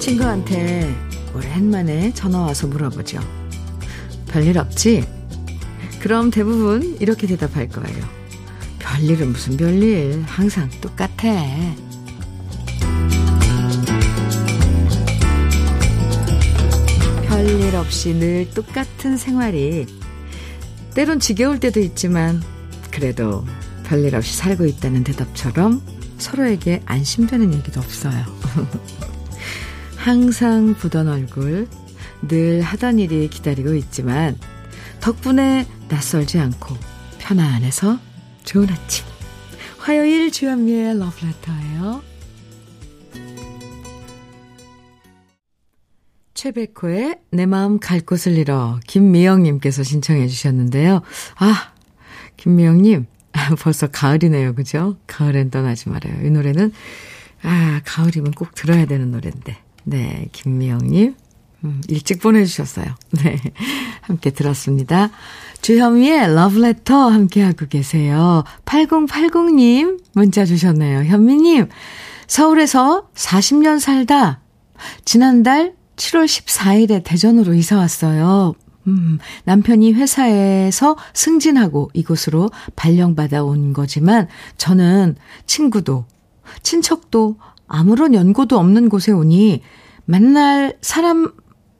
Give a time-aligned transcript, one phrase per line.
[0.00, 0.94] 친구한테
[1.34, 3.20] 오랜만에 전화 와서 물어보죠.
[4.28, 5.06] 별일 없지?
[6.00, 8.23] 그럼 대부분 이렇게 대답할 거예요.
[9.04, 10.22] 별일은 무슨 별일.
[10.26, 11.28] 항상 똑같아.
[17.28, 19.84] 별일 없이 늘 똑같은 생활이
[20.94, 22.42] 때론 지겨울 때도 있지만
[22.90, 23.44] 그래도
[23.84, 25.82] 별일 없이 살고 있다는 대답처럼
[26.16, 28.24] 서로에게 안심되는 얘기도 없어요.
[29.96, 31.68] 항상 보던 얼굴,
[32.26, 34.38] 늘 하던 일이 기다리고 있지만
[35.02, 36.74] 덕분에 낯설지 않고
[37.18, 37.98] 편안해서
[38.44, 39.04] 좋은 아침.
[39.78, 42.02] 화요일 주현미의 러브레터예요.
[46.34, 51.00] 최백호의 내 마음 갈 곳을 잃어 김미영님께서 신청해 주셨는데요.
[51.36, 51.72] 아,
[52.36, 53.06] 김미영님,
[53.60, 54.54] 벌써 가을이네요.
[54.54, 54.96] 그죠?
[55.06, 56.26] 가을엔 떠나지 말아요.
[56.26, 56.72] 이 노래는,
[57.42, 59.56] 아, 가을이면 꼭 들어야 되는 노래인데.
[59.84, 61.14] 네, 김미영님.
[61.64, 62.86] 음, 일찍 보내주셨어요.
[63.24, 63.40] 네.
[64.02, 65.10] 함께 들었습니다.
[65.62, 68.44] 주현미의 러브레터 함께하고 계세요.
[68.66, 71.04] 8080님 문자 주셨네요.
[71.04, 71.68] 현미님,
[72.26, 74.40] 서울에서 40년 살다
[75.04, 78.54] 지난달 7월 14일에 대전으로 이사 왔어요.
[78.86, 86.04] 음, 남편이 회사에서 승진하고 이곳으로 발령받아 온 거지만 저는 친구도
[86.62, 89.62] 친척도 아무런 연고도 없는 곳에 오니
[90.04, 91.32] 만날 사람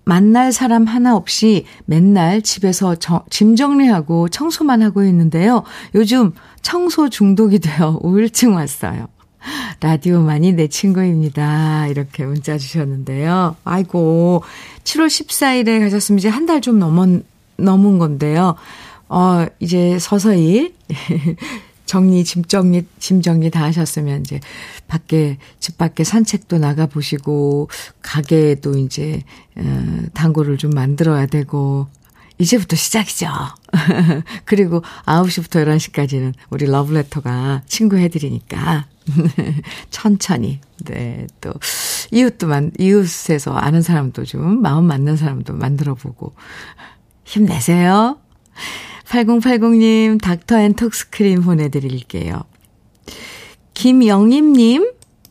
[0.05, 5.64] 만날 사람 하나 없이 맨날 집에서 저, 짐 정리하고 청소만 하고 있는데요.
[5.94, 9.08] 요즘 청소 중독이 되어 우울증 왔어요.
[9.80, 11.86] 라디오만이 내 친구입니다.
[11.88, 13.56] 이렇게 문자 주셨는데요.
[13.64, 14.42] 아이고,
[14.84, 17.24] 7월 14일에 가셨으면 이제 한 달 좀 넘은,
[17.58, 18.55] 넘은 건데요.
[19.08, 20.74] 어, 이제 서서히
[21.86, 24.40] 정리, 짐 정리, 짐 정리 다 하셨으면 이제
[24.89, 27.68] 밖에, 집 밖에 산책도 나가보시고,
[28.02, 29.22] 가게에도 이제,
[29.56, 31.86] 어, 단골을 좀 만들어야 되고,
[32.39, 33.28] 이제부터 시작이죠.
[34.44, 38.86] 그리고 9시부터 11시까지는 우리 러브레터가 친구 해드리니까.
[39.90, 40.61] 천천히.
[40.84, 41.52] 네, 또,
[42.11, 46.34] 이웃도 만, 이웃에서 아는 사람도 좀, 마음 맞는 사람도 만들어 보고.
[47.24, 48.18] 힘내세요.
[49.14, 52.42] 8080님 닥터 앤 톡스크림 보내드릴게요.
[53.75, 54.91] 김영임님,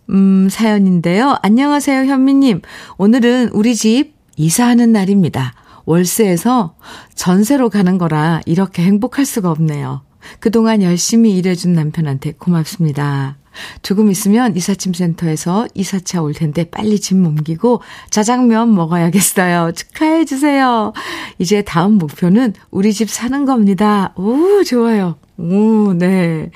[0.10, 1.38] 음, 사연인데요.
[1.42, 2.62] 안녕하세요, 현미님.
[2.98, 5.54] 오늘은 우리 집 이사하는 날입니다.
[5.86, 6.76] 월세에서
[7.16, 10.04] 전세로 가는 거라 이렇게 행복할 수가 없네요.
[10.40, 13.38] 그동안 열심히 일해준 남편한테 고맙습니다.
[13.82, 19.72] 조금 있으면 이삿짐 센터에서 이사차 올 텐데 빨리 짐 옮기고 자장면 먹어야겠어요.
[19.74, 20.94] 축하해 주세요.
[21.40, 24.14] 이제 다음 목표는 우리 집 사는 겁니다.
[24.16, 25.16] 오, 좋아요.
[25.38, 26.52] 오, 네.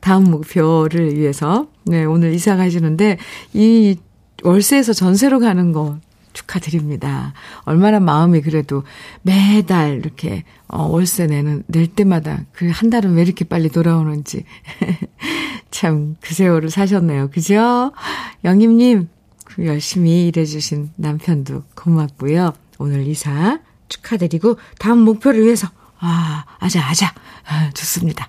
[0.00, 3.18] 다음 목표를 위해서 네, 오늘 이사 가시는데
[3.52, 3.96] 이
[4.42, 5.98] 월세에서 전세로 가는 거
[6.36, 7.32] 축하드립니다.
[7.64, 8.84] 얼마나 마음이 그래도
[9.22, 14.44] 매달 이렇게 어, 월세 내는 낼 때마다 그 한 달은 왜 이렇게 빨리 돌아오는지
[15.70, 17.30] 참 그 세월을 사셨네요.
[17.30, 17.92] 그죠?
[18.44, 19.08] 영임님
[19.44, 22.52] 그 열심히 일해주신 남편도 고맙고요.
[22.78, 23.58] 오늘 이사
[23.88, 27.14] 축하드리고 다음 목표를 위해서 아 아자 아자
[27.48, 28.28] 아, 좋습니다.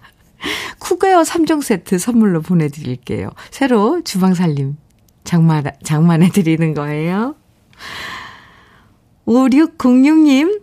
[0.80, 3.32] 쿠웨어 3종 세트 선물로 보내드릴게요.
[3.52, 4.78] 새로 주방 살림
[5.24, 7.36] 장만 장만해 드리는 거예요.
[9.26, 10.62] 5606님,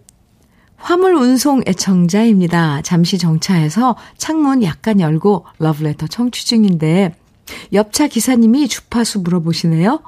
[0.76, 2.82] 화물 운송 애청자입니다.
[2.82, 7.14] 잠시 정차해서 창문 약간 열고 러브레터 청취 중인데,
[7.72, 10.02] 옆차 기사님이 주파수 물어보시네요.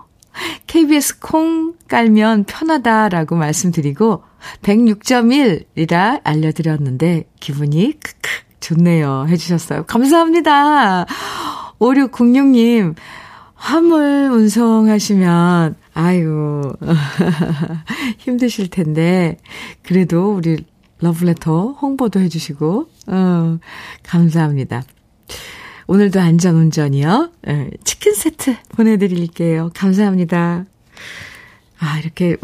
[0.67, 4.23] KBS 콩 깔면 편하다라고 말씀드리고,
[4.63, 8.31] 106.1이라 알려드렸는데, 기분이 크크
[8.61, 9.27] 좋네요.
[9.29, 9.85] 해주셨어요.
[9.85, 11.07] 감사합니다.
[11.79, 12.95] 5606님,
[13.55, 16.75] 화물 운송하시면, 아유,
[18.19, 19.39] 힘드실 텐데,
[19.83, 20.63] 그래도 우리
[21.01, 23.59] 러브레터 홍보도 해주시고, 어,
[24.03, 24.83] 감사합니다.
[25.87, 27.33] 오늘도 안전운전이요.
[27.49, 29.71] 예, 치킨 세트 보내드릴게요.
[29.75, 30.67] 감사합니다.
[31.79, 32.37] 아, 이렇게,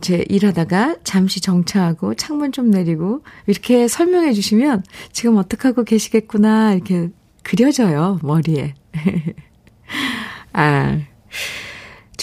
[0.00, 4.82] 제 일하다가 잠시 정차하고 창문 좀 내리고, 이렇게 설명해 주시면
[5.12, 7.10] 지금 어떡하고 계시겠구나, 이렇게
[7.44, 8.74] 그려져요, 머리에.
[10.52, 10.98] 아,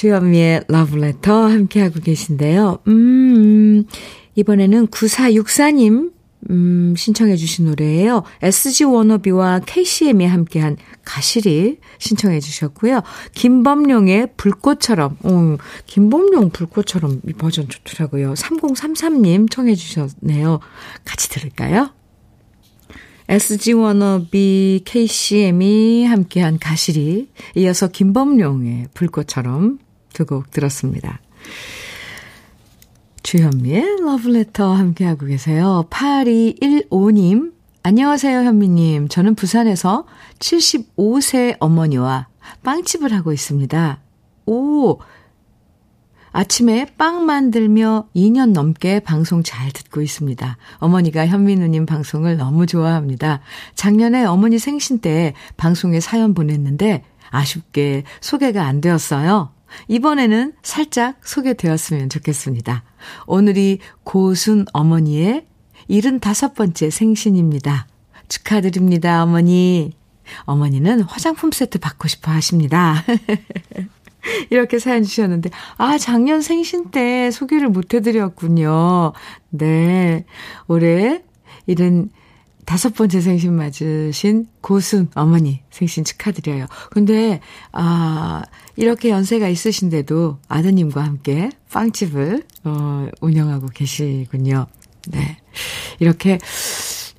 [0.03, 2.79] 주현미의 러브레터 함께하고 계신데요.
[2.89, 3.85] 음,
[4.35, 6.11] 이번에는 9464님,
[6.49, 8.23] 음, 신청해 주신 노래예요.
[8.41, 12.99] SG 워너비와 KCM이 함께한 가시리 신청해 주셨고요.
[13.33, 18.33] 김범룡의 불꽃처럼, 음, 김범룡 불꽃처럼 이 버전 좋더라고요.
[18.33, 20.59] 3033님 청해 주셨네요.
[21.05, 21.91] 같이 들을까요?
[23.29, 29.79] SG 워너비 KCM이 함께한 가시리, 이어서 김범룡의 불꽃처럼
[30.13, 31.19] 두 곡 들었습니다.
[33.23, 35.85] 주현미의 러브레터 함께하고 계세요.
[35.89, 39.07] 8215님, 안녕하세요, 현미님.
[39.07, 40.05] 저는 부산에서
[40.39, 42.27] 75세 어머니와
[42.63, 43.99] 빵집을 하고 있습니다.
[44.45, 44.99] 오!
[46.35, 50.57] 아침에 빵 만들며 2년 넘게 방송 잘 듣고 있습니다.
[50.77, 53.41] 어머니가 현미 누님 방송을 너무 좋아합니다.
[53.75, 59.51] 작년에 어머니 생신 때 방송에 사연 보냈는데 아쉽게 소개가 안 되었어요.
[59.87, 62.83] 이번에는 살짝 소개되었으면 좋겠습니다.
[63.27, 65.45] 오늘이 고순 어머니의
[65.89, 67.87] 75번째 생신입니다.
[68.27, 69.91] 축하드립니다, 어머니.
[70.43, 73.03] 어머니는 화장품 세트 받고 싶어 하십니다.
[74.49, 79.11] 이렇게 사연 주셨는데, 아, 작년 생신 때 소개를 못 해드렸군요.
[79.49, 80.25] 네.
[80.67, 81.21] 올해
[81.67, 82.09] 이른
[82.65, 86.67] 다섯 번째 생신 맞으신 고순 어머니 생신 축하드려요.
[86.91, 87.39] 근데,
[87.71, 88.43] 아,
[88.75, 94.67] 이렇게 연세가 있으신데도 아드님과 함께 빵집을, 어, 운영하고 계시군요.
[95.09, 95.37] 네.
[95.99, 96.39] 이렇게,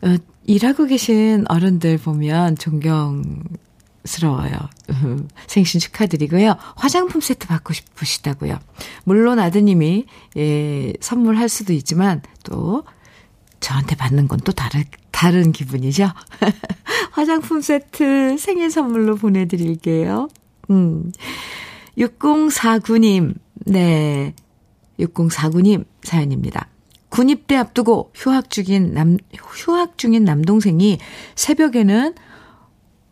[0.03, 3.49] 어, 일하고 계신 어른들 보면 존경스러워요.
[5.47, 6.57] 생신 축하드리고요.
[6.77, 8.59] 화장품 세트 받고 싶으시다고요.
[9.05, 10.07] 물론 아드님이,
[10.37, 12.85] 예, 선물할 수도 있지만, 또,
[13.65, 16.11] 저한테 받는 건 또 다른, 다른 기분이죠?
[17.13, 20.29] 화장품 세트 생일 선물로 보내드릴게요.
[20.71, 21.11] 음.
[21.97, 23.35] 6049님,
[23.67, 24.35] 네.
[25.01, 26.69] 6049님 사연입니다.
[27.09, 30.99] 군입대 앞두고 휴학 중인 남, 휴학 중인 남동생이
[31.35, 32.15] 새벽에는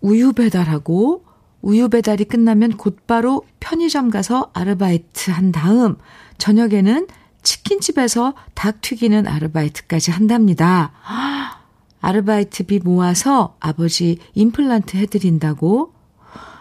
[0.03, 1.25] 우유 배달하고
[1.63, 5.97] 우유 배달이 끝나면 곧바로 편의점 가서 아르바이트 한 다음
[6.37, 7.07] 저녁에는
[7.43, 10.93] 치킨집에서 닭 튀기는 아르바이트까지 한답니다.
[12.01, 15.93] 아르바이트비 모아서 아버지 임플란트 해드린다고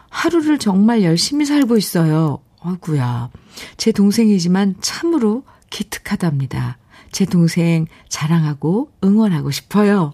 [0.10, 2.40] 하루를 정말 열심히 살고 있어요.
[2.62, 3.30] 아구야.
[3.78, 6.78] 제 동생이지만 참으로 기특하답니다.
[7.12, 10.14] 제 동생 자랑하고 응원하고 싶어요.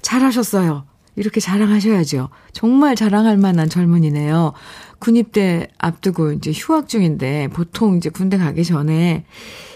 [0.00, 0.86] 잘하셨어요.
[1.16, 2.28] 이렇게 자랑하셔야죠.
[2.52, 4.52] 정말 자랑할 만한 젊은이네요.
[4.98, 9.75] 군입대 앞두고 이제 휴학 중인데 보통 이제 군대 가기 전에 그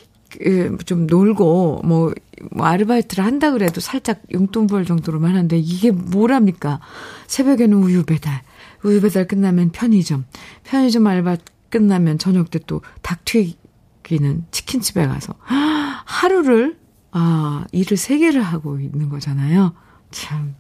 [0.87, 2.12] 좀 놀고 뭐,
[2.53, 6.81] 뭐 아르바이트를 한다 그래도 살짝 용돈 벌 정도로만 하는데 이게 뭐랍니까?
[7.27, 8.43] 새벽에는 우유 배달,
[8.85, 10.25] 우유 배달 끝나면 편의점,
[10.65, 11.37] 편의점 알바
[11.71, 15.35] 끝나면 저녁 때 또 닭 튀기는 치킨집에 가서.
[16.05, 16.79] 하루를
[17.12, 19.75] 아 일을 세 개를 하고 있는 거잖아요.
[20.11, 20.55] 참.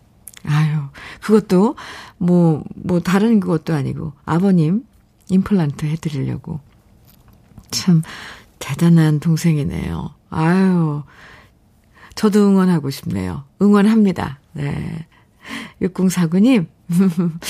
[0.46, 0.78] 아유
[1.20, 1.76] 그것도
[2.18, 4.84] 뭐뭐 뭐 다른 그것도 아니고 아버님
[5.28, 6.60] 임플란트 해드리려고.
[7.70, 8.02] 참
[8.60, 10.14] 대단한 동생이네요.
[10.30, 11.02] 아유,
[12.14, 13.42] 저도 응원하고 싶네요.
[13.60, 14.38] 응원합니다.
[14.52, 15.06] 네.
[15.82, 16.66] 6049님,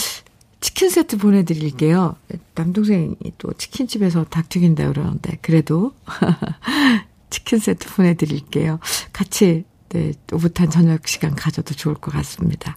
[0.60, 2.16] 치킨 세트 보내드릴게요.
[2.54, 5.92] 남동생이 또 치킨집에서 닭 튀긴다 그러는데, 그래도
[7.28, 8.78] 치킨 세트 보내드릴게요.
[9.12, 12.76] 같이, 네, 오붓한 저녁 시간 가져도 좋을 것 같습니다.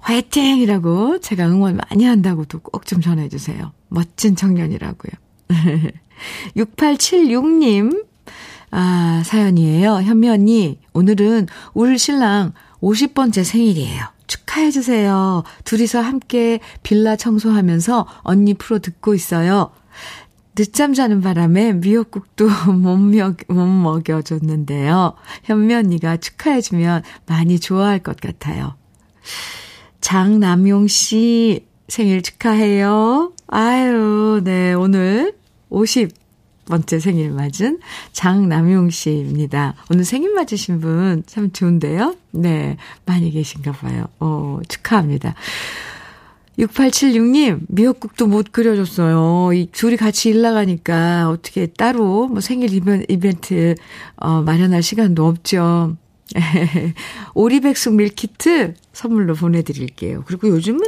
[0.00, 0.58] 화이팅!
[0.58, 3.72] 이라고 제가 응원 많이 한다고도 꼭 좀 전해주세요.
[3.88, 5.12] 멋진 청년이라고요.
[6.56, 8.06] 6876님,
[8.70, 10.02] 아, 사연이에요.
[10.02, 14.04] 현미 언니, 오늘은 울 신랑 50번째 생일이에요.
[14.26, 15.44] 축하해주세요.
[15.64, 19.72] 둘이서 함께 빌라 청소하면서 언니 프로 듣고 있어요.
[20.54, 25.14] 늦잠 자는 바람에 미역국도 못, 먹, 못 먹여줬는데요.
[25.44, 28.74] 현미 언니가 축하해주면 많이 좋아할 것 같아요.
[30.00, 33.32] 장남용 씨 생일 축하해요.
[33.46, 35.34] 아유, 네, 오늘
[35.72, 37.80] 50번째 생일 맞은
[38.12, 39.74] 장남용 씨입니다.
[39.90, 42.16] 오늘 생일 맞으신 분 참 좋은데요?
[42.32, 42.76] 네,
[43.06, 44.06] 많이 계신가 봐요.
[44.20, 45.34] 어, 축하합니다.
[46.58, 49.54] 6876님, 미역국도 못 끓여줬어요.
[49.54, 52.74] 이 둘이 같이 일 나가니까 어떻게 따로 뭐 생일
[53.08, 53.74] 이벤트,
[54.16, 55.96] 어, 마련할 시간도 없죠.
[57.34, 60.24] 오리백숙 밀키트 선물로 보내드릴게요.
[60.26, 60.80] 그리고 요즘은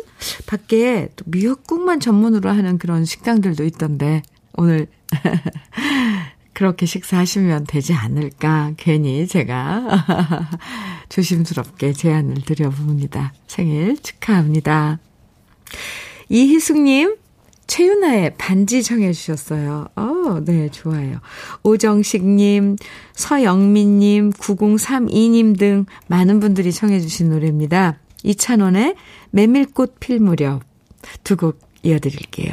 [0.47, 4.23] 밖에 또 미역국만 전문으로 하는 그런 식당들도 있던데,
[4.57, 4.87] 오늘
[6.53, 10.49] 그렇게 식사하시면 되지 않을까 괜히 제가
[11.09, 13.33] 조심스럽게 제안을 드려봅니다.
[13.47, 14.99] 생일 축하합니다.
[16.29, 17.17] 이희숙님
[17.67, 19.89] 최윤아의 반지 청해 주셨어요.
[19.97, 21.19] 어, 네, 좋아요.
[21.63, 22.77] 오정식님,
[23.15, 27.99] 서영민님, 9032님 등 많은 분들이 청해 주신 노래입니다.
[28.23, 28.97] 이찬원의
[29.31, 30.63] 메밀꽃 필 무렵
[31.25, 32.53] 두 곡 이어드릴게요.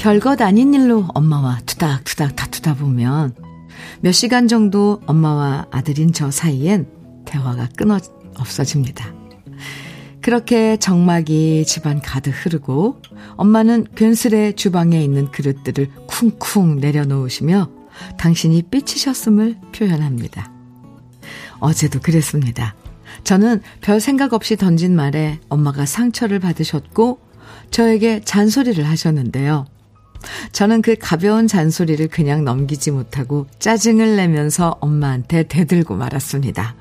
[0.00, 3.34] 별것 아닌 일로 엄마와 투닥투닥 다투다 보면
[4.00, 6.88] 몇 시간 정도 엄마와 아들인 저 사이엔
[7.26, 7.98] 대화가 끊어
[8.38, 9.12] 없어집니다.
[10.22, 13.02] 그렇게 정막이 집안 가득 흐르고
[13.36, 17.68] 엄마는 괜스레 주방에 있는 그릇들을 쿵쿵 내려놓으시며
[18.16, 20.50] 당신이 삐치셨음을 표현합니다.
[21.58, 22.74] 어제도 그랬습니다.
[23.22, 27.18] 저는 별 생각 없이 던진 말에 엄마가 상처를 받으셨고
[27.70, 29.66] 저에게 잔소리를 하셨는데요.
[30.52, 36.74] 저는 그 가벼운 잔소리를 그냥 넘기지 못하고 짜증을 내면서 엄마한테 대들고 말았습니다.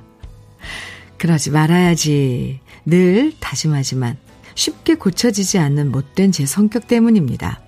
[1.18, 2.60] 그러지 말아야지.
[2.86, 4.18] 늘 다짐하지만
[4.56, 7.62] 쉽게 고쳐지지 않는 못된 제 성격 때문입니다.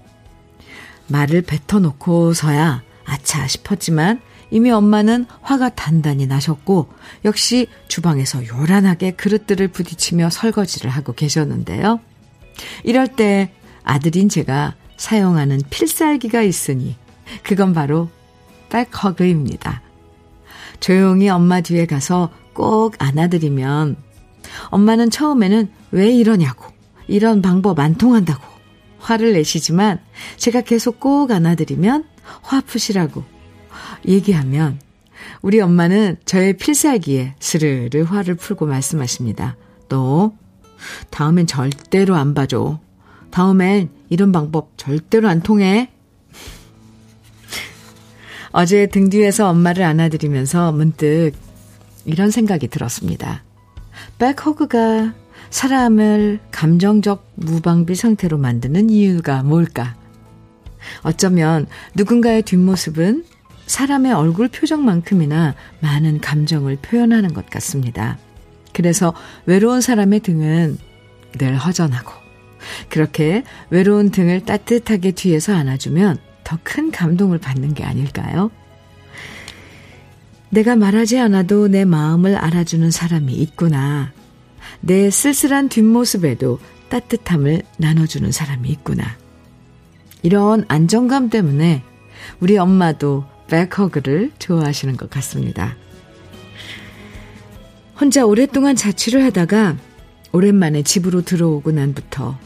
[1.07, 6.89] 말을 뱉어놓고서야 아차 싶었지만 이미 엄마는 화가 단단히 나셨고
[7.23, 11.99] 역시 주방에서 요란하게 그릇들을 부딪히며 설거지를 하고 계셨는데요.
[12.83, 16.95] 이럴 때 아들인 제가 사용하는 필살기가 있으니
[17.41, 18.09] 그건 바로
[18.69, 19.81] 백허그입니다.
[20.79, 23.95] 조용히 엄마 뒤에 가서 꼭 안아드리면
[24.69, 26.71] 엄마는 처음에는 왜 이러냐고
[27.07, 28.43] 이런 방법 안 통한다고
[28.99, 29.99] 화를 내시지만
[30.37, 32.05] 제가 계속 꼭 안아드리면
[32.43, 33.23] 화 푸시라고
[34.07, 34.79] 얘기하면
[35.41, 39.57] 우리 엄마는 저의 필살기에 스르르 화를 풀고 말씀하십니다.
[39.89, 40.33] 너
[41.09, 42.79] 다음엔 절대로 안 봐줘.
[43.31, 45.91] 다음엔 이런 방법 절대로 안 통해.
[48.51, 51.31] 어제 등 뒤에서 엄마를 안아드리면서 문득
[52.05, 53.43] 이런 생각이 들었습니다.
[54.19, 55.13] 백허그가
[55.49, 59.95] 사람을 감정적 무방비 상태로 만드는 이유가 뭘까?
[61.03, 63.25] 어쩌면 누군가의 뒷모습은
[63.67, 68.17] 사람의 얼굴 표정만큼이나 많은 감정을 표현하는 것 같습니다.
[68.73, 69.13] 그래서
[69.45, 70.77] 외로운 사람의 등은
[71.37, 72.13] 늘 허전하고,
[72.89, 78.51] 그렇게 외로운 등을 따뜻하게 뒤에서 안아주면 더 큰 감동을 받는 게 아닐까요?
[80.49, 84.11] 내가 말하지 않아도 내 마음을 알아주는 사람이 있구나.
[84.81, 89.17] 내 쓸쓸한 뒷모습에도 따뜻함을 나눠주는 사람이 있구나.
[90.23, 91.83] 이런 안정감 때문에
[92.41, 95.75] 우리 엄마도 백허그를 좋아하시는 것 같습니다.
[97.99, 99.77] 혼자 오랫동안 자취를 하다가
[100.31, 102.37] 오랜만에 집으로 들어오고 난부터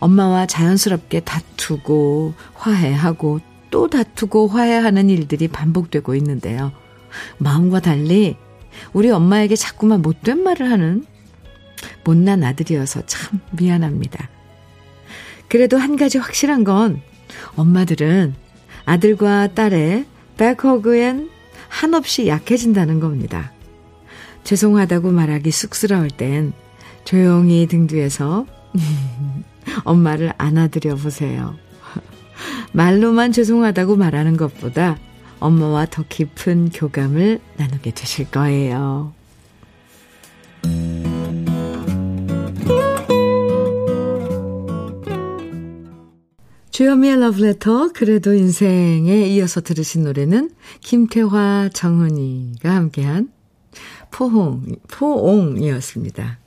[0.00, 3.40] 엄마와 자연스럽게 다투고 화해하고
[3.70, 6.72] 또 다투고 화해하는 일들이 반복되고 있는데요.
[7.38, 8.36] 마음과 달리
[8.92, 11.04] 우리 엄마에게 자꾸만 못된 말을 하는
[12.04, 14.28] 못난 아들이어서 참 미안합니다.
[15.48, 17.00] 그래도 한 가지 확실한 건
[17.56, 18.34] 엄마들은
[18.84, 21.30] 아들과 딸의 백허그엔
[21.68, 23.52] 한없이 약해진다는 겁니다.
[24.44, 26.52] 죄송하다고 말하기 쑥스러울 땐
[27.04, 28.46] 조용히 등 뒤에서
[29.84, 31.56] 엄마를 안아드려 보세요.
[32.72, 34.98] 말로만 죄송하다고 말하는 것보다
[35.40, 39.12] 엄마와 더 깊은 교감을 나누게 되실 거예요.
[46.70, 53.32] 주현미의 러브레터 그래도 인생에 이어서 들으신 노래는 김태화 정은이가 함께한
[54.12, 56.38] 포홍 포옹이었습니다.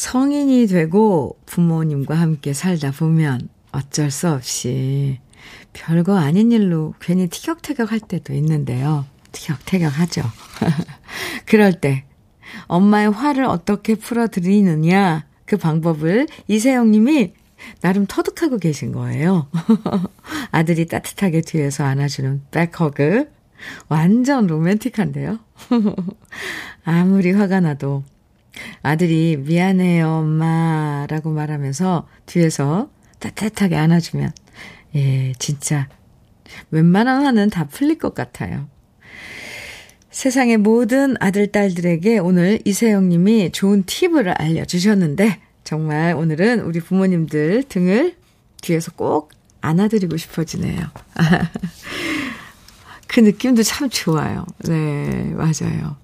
[0.00, 0.12] 아.
[0.12, 5.20] 성인이 되고 부모님과 함께 살다 보면 어쩔 수 없이
[5.74, 9.04] 별거 아닌 일로 괜히 티격태격 할 때도 있는데요.
[9.32, 10.22] 티격태격 하죠.
[11.46, 12.04] 그럴 때
[12.66, 17.34] 엄마의 화를 어떻게 풀어드리느냐 그 방법을 이세영 님이
[17.82, 19.48] 나름 터득하고 계신 거예요.
[20.50, 23.30] 아들이 따뜻하게 뒤에서 안아주는 백허그.
[23.88, 25.38] 완전 로맨틱한데요.
[26.84, 28.04] 아무리 화가 나도
[28.82, 31.06] 아들이 미안해요, 엄마.
[31.08, 34.32] 라고 말하면서 뒤에서 따뜻하게 안아주면
[34.96, 35.88] 예, 진짜
[36.70, 38.68] 웬만한 화는 다 풀릴 것 같아요.
[40.10, 48.16] 세상의 모든 아들, 딸들에게 오늘 이세영 님이 좋은 팁을 알려주셨는데, 정말 오늘은 우리 부모님들 등을
[48.60, 50.80] 뒤에서 꼭 안아드리고 싶어지네요.
[53.06, 54.46] 그 느낌도 참 좋아요.
[54.64, 55.96] 네, 맞아요.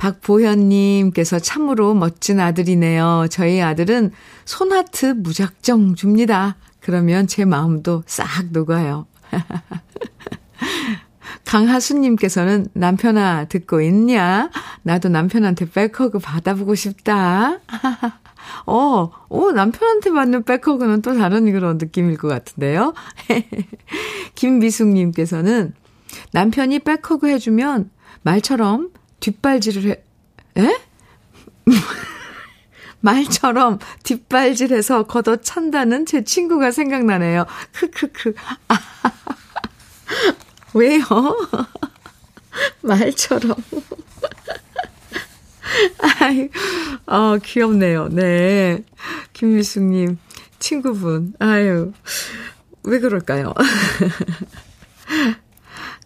[0.00, 3.26] 박보현님께서 참으로 멋진 아들이네요.
[3.30, 4.12] 저희 아들은
[4.46, 6.56] 손하트 무작정 줍니다.
[6.80, 9.06] 그러면 제 마음도 싹 녹아요.
[11.44, 14.50] 강하수님께서는 남편아 듣고 있냐?
[14.84, 17.58] 나도 남편한테 백허그 받아보고 싶다.
[18.66, 22.94] 어, 오, 남편한테 받는 백허그는 또 다른 그런 느낌일 것 같은데요.
[24.34, 25.74] 김미숙님께서는
[26.32, 27.90] 남편이 백허그 해주면
[28.22, 30.02] 말처럼 뒷발질을 해,
[30.62, 30.80] 에?
[33.00, 37.46] 말처럼 뒷발질해서 걷어 찬다는 제 친구가 생각나네요.
[37.72, 38.34] 크크크.
[38.68, 38.78] 아,
[40.74, 41.04] 왜요?
[42.82, 43.54] 말처럼.
[46.20, 46.48] 아이,
[47.06, 48.08] 어, 귀엽네요.
[48.08, 48.82] 네.
[49.32, 50.18] 김미숙님,
[50.58, 51.34] 친구분.
[51.38, 51.92] 아유,
[52.82, 53.54] 왜 그럴까요?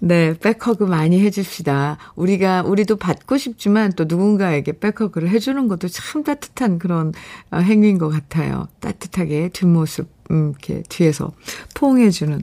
[0.06, 1.96] 네, 백허그 많이 해줍시다.
[2.14, 7.14] 우리가, 우리도 받고 싶지만 또 누군가에게 백허그를 해주는 것도 참 따뜻한 그런
[7.50, 8.68] 어, 행위인 것 같아요.
[8.80, 11.32] 따뜻하게 뒷모습, 음, 이렇게 뒤에서
[11.74, 12.42] 포옹해주는.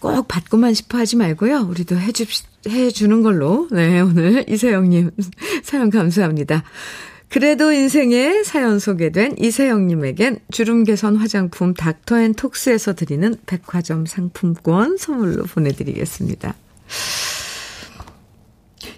[0.00, 1.68] 꼭 받고만 싶어 하지 말고요.
[1.70, 2.24] 우리도 해주,
[2.68, 3.68] 해주는 걸로.
[3.70, 5.12] 네, 오늘 이세영님
[5.62, 6.64] 사연 감사합니다.
[7.28, 16.56] 그래도 인생의 사연 소개된 이세영님에겐 주름 개선 화장품 닥터앤톡스에서 드리는 백화점 상품권 선물로 보내드리겠습니다.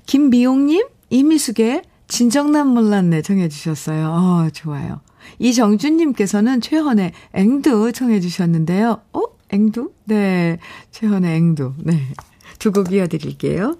[0.06, 4.08] 김미용님, 이미숙의 진정난 몰랐네 정해주셨어요.
[4.10, 5.00] 어, 좋아요.
[5.38, 9.00] 이정준님께서는 최헌의 앵두 청해주셨는데요.
[9.12, 9.22] 어?
[9.50, 9.92] 앵두?
[10.04, 10.58] 네.
[10.90, 11.74] 최헌의 앵두.
[11.78, 12.00] 네.
[12.58, 13.76] 두 곡 이어드릴게요.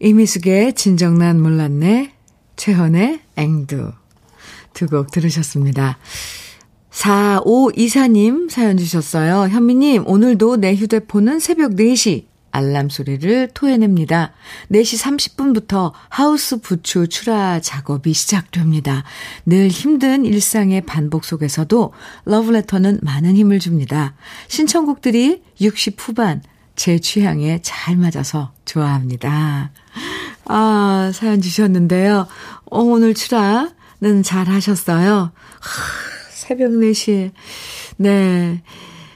[0.00, 2.12] 이미숙의 진정난 몰랐네.
[2.56, 3.92] 최헌의 앵두.
[4.74, 5.98] 두 곡 들으셨습니다.
[6.92, 9.48] 4524님 사연 주셨어요.
[9.48, 14.32] 현미님, 오늘도 내 휴대폰은 새벽 4시 알람 소리를 토해냅니다.
[14.70, 19.04] 4시 30분부터 하우스 부추 출하 작업이 시작됩니다.
[19.46, 21.94] 늘 힘든 일상의 반복 속에서도
[22.26, 24.14] 러브레터는 많은 힘을 줍니다.
[24.48, 26.42] 신청곡들이 60 후반
[26.76, 29.72] 제 취향에 잘 맞아서 좋아합니다.
[30.44, 32.26] 아, 사연 주셨는데요.
[32.66, 35.32] 어, 오늘 출하는 잘 하셨어요.
[36.42, 37.30] 새벽 4시에.
[37.98, 38.62] 네.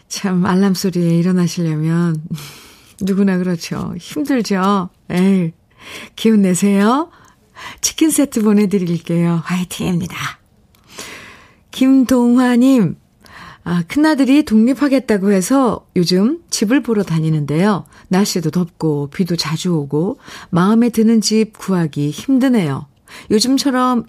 [0.07, 2.23] 참, 알람 소리에 일어나시려면,
[3.01, 3.95] 누구나 그렇죠.
[3.99, 4.91] 힘들죠.
[5.11, 5.53] 에이,
[6.15, 7.11] 기운 내세요.
[7.81, 9.43] 치킨 세트 보내드릴게요.
[9.45, 10.17] 화이팅입니다.
[11.73, 12.95] 김동화님,
[13.65, 17.87] 아, 큰아들이 독립하겠다고 해서 요즘 집을 보러 다니는데요.
[18.07, 22.87] 날씨도 덥고 비도 자주 오고 마음에 드는 집 구하기 힘드네요.
[23.33, 24.05] 요즘처럼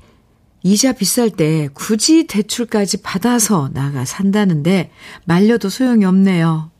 [0.68, 4.92] 이자 비쌀 때 굳이 대출까지 받아서 나가 산다는데
[5.24, 6.72] 말려도 소용이 없네요.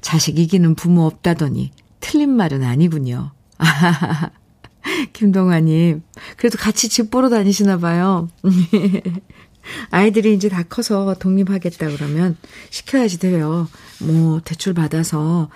[0.00, 3.32] 자식 이기는 부모 없다더니 틀린 말은 아니군요.
[5.12, 6.02] 김동아님,
[6.38, 8.30] 그래도 같이 집 보러 다니시나 봐요.
[9.90, 12.38] 아이들이 이제 다 커서 독립하겠다 그러면
[12.70, 13.68] 시켜야지 돼요.
[14.00, 15.50] 뭐, 대출 받아서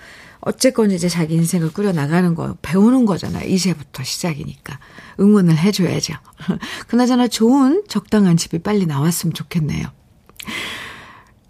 [0.49, 3.47] 어쨌건 이제 자기 인생을 꾸려 나가는 거 배우는 거잖아요.
[3.47, 4.79] 이제부터 시작이니까
[5.19, 6.15] 응원을 해줘야죠.
[6.87, 9.85] 그나저나 좋은 적당한 집이 빨리 나왔으면 좋겠네요.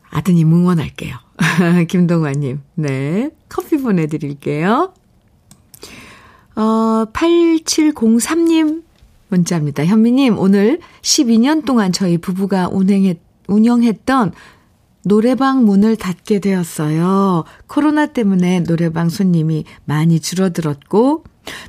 [0.09, 1.15] 아드님 응원할게요.
[1.87, 4.93] 김동환님, 네 커피 보내드릴게요.
[6.57, 8.83] 어 8703님
[9.29, 9.85] 문자입니다.
[9.85, 14.33] 현미님 오늘 12년 동안 저희 부부가 운행했 운영했던
[15.03, 17.45] 노래방 문을 닫게 되었어요.
[17.67, 21.23] 코로나 때문에 노래방 손님이 많이 줄어들었고,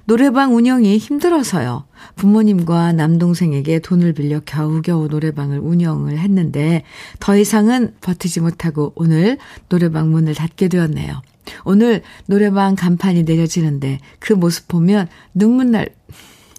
[0.05, 1.87] 노래방 운영이 힘들어서요.
[2.16, 6.83] 부모님과 남동생에게 돈을 빌려 겨우겨우 노래방을 운영을 했는데,
[7.19, 9.38] 더 이상은 버티지 못하고 오늘
[9.69, 11.23] 노래방 문을 닫게 되었네요.
[11.64, 15.88] 오늘 노래방 간판이 내려지는데 그 모습 보면 눈물 날,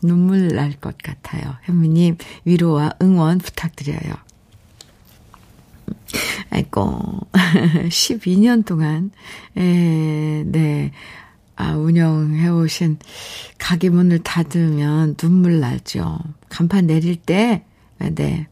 [0.02, 1.56] 눈물 날 것 같아요.
[1.64, 4.16] 현미님, 위로와 응원 부탁드려요.
[6.50, 7.20] 아이고,
[7.90, 9.12] 12년 동안,
[9.58, 10.92] 에, 네,
[11.56, 12.98] 아, 운영해오신
[13.58, 16.20] 가게 문을 닫으면 눈물 나죠.
[16.50, 17.64] 간판 내릴 때,
[18.00, 18.48] 네,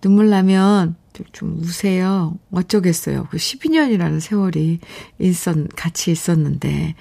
[0.00, 0.94] 눈물 나면
[1.32, 2.38] 좀 우세요.
[2.52, 3.26] 어쩌겠어요.
[3.30, 4.78] 그 12년이라는 세월이
[5.18, 6.94] 있었, 같이 있었는데.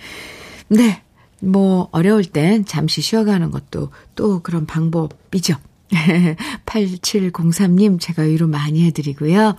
[0.70, 1.04] 네,
[1.40, 5.56] 뭐, 어려울 땐 잠시 쉬어가는 것도 또 그런 방법이죠.
[6.66, 9.56] 8703님, 제가 위로 많이 해드리고요.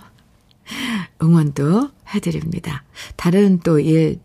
[1.21, 2.83] 응원도 해드립니다.
[3.15, 4.19] 다른 또 일,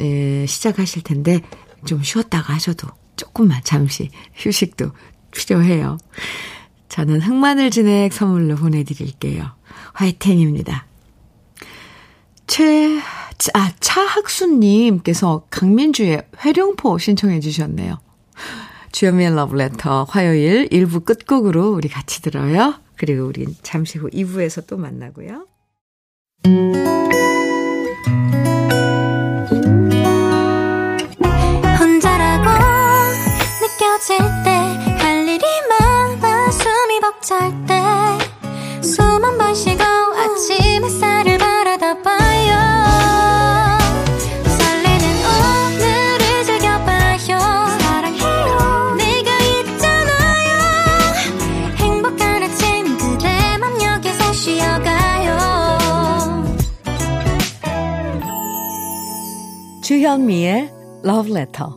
[0.00, 1.40] 예, 시작하실 텐데
[1.84, 4.92] 좀 쉬었다가 하셔도 조금만 잠시 휴식도
[5.32, 5.98] 필요해요.
[6.88, 9.50] 저는 흑마늘 진액 선물로 보내드릴게요.
[9.94, 10.86] 화이팅입니다.
[12.46, 13.00] 최,
[13.54, 17.98] 아, 차학수님께서 강민주의 회룡포 신청해 주셨네요.
[18.92, 22.74] 주현미의 러브레터 화요일 1부 끝곡으로 우리 같이 들어요.
[22.96, 25.46] 그리고 우린 잠시 후 2부에서 또 만나고요.
[31.78, 32.48] 혼자라고
[33.60, 37.81] 느껴질 때 할 일이 많아 숨이 벅찰 때
[59.82, 60.70] 주현미의
[61.04, 61.72] Love Letter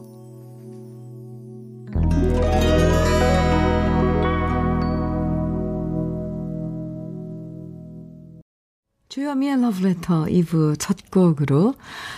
[9.09, 11.73] 주현미의 러브레터 2부 첫 곡으로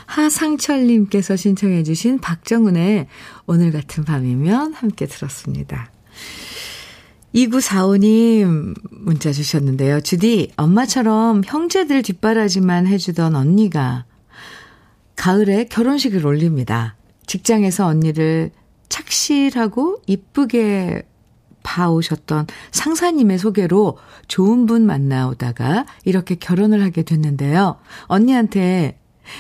[0.08, 3.08] 하상철님께서 신청해 주신 박정은의
[3.46, 5.92] 오늘 같은 밤이면 함께 들었습니다.
[7.34, 10.02] 2945님 문자 주셨는데요.
[10.02, 14.06] 주디, 엄마처럼 형제들 뒷바라지만 해주던 언니가
[15.18, 16.96] 가을에 결혼식을 올립니다.
[17.26, 18.52] 직장에서 언니를
[18.88, 21.04] 착실하고 이쁘게
[21.64, 23.98] 봐오셨던 상사님의 소개로
[24.30, 27.78] 좋은 분 만나오다가 이렇게 결혼을 하게 됐는데요.
[28.04, 28.98] 언니한테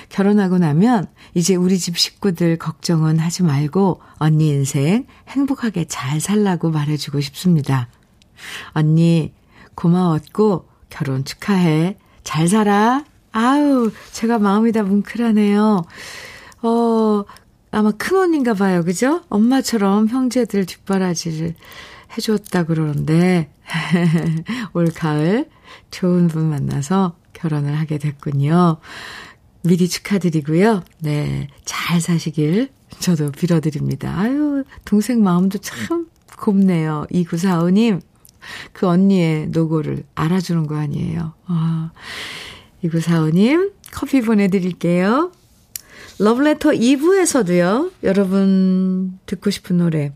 [0.09, 7.21] 결혼하고 나면 이제 우리 집 식구들 걱정은 하지 말고 언니 인생 행복하게 잘 살라고 말해주고
[7.21, 7.87] 싶습니다.
[8.71, 9.33] 언니
[9.75, 11.97] 고마웠고 결혼 축하해.
[12.25, 13.05] 잘 살아.
[13.37, 15.83] 아우, 제가 마음이 다 뭉클하네요.
[16.63, 17.23] 어,
[17.69, 18.83] 아마 큰 언니인가 봐요.
[18.83, 19.21] 그죠?
[19.29, 21.53] 엄마처럼 형제들 뒷바라지를
[22.17, 23.51] 해줬다 그러는데,
[24.73, 25.47] 올 가을
[25.91, 28.77] 좋은 분 만나서 결혼을 하게 됐군요.
[29.61, 30.81] 미리 축하드리고요.
[31.01, 31.47] 네.
[31.63, 34.17] 잘 사시길 저도 빌어드립니다.
[34.17, 36.07] 아유, 동생 마음도 참
[36.39, 37.05] 곱네요.
[37.11, 38.01] 2945님,
[38.73, 41.33] 그 언니의 노고를 알아주는 거 아니에요.
[41.45, 41.91] 아,
[42.83, 45.31] 2945님, 커피 보내드릴게요.
[46.19, 50.13] 러브레터 2부에서도요, 여러분 듣고 싶은 노래,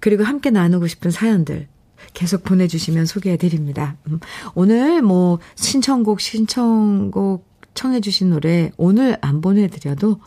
[0.00, 1.68] 그리고 함께 나누고 싶은 사연들
[2.12, 3.96] 계속 보내주시면 소개해드립니다.
[4.08, 4.20] 음,
[4.54, 10.20] 오늘 뭐 신청곡, 신청곡 청해주신 노래 오늘 안 보내드려도